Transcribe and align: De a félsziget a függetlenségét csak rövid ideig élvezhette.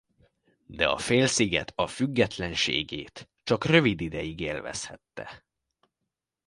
De 0.67 0.85
a 0.87 0.97
félsziget 0.97 1.71
a 1.75 1.87
függetlenségét 1.87 3.29
csak 3.43 3.65
rövid 3.65 4.01
ideig 4.01 4.39
élvezhette. 4.39 5.43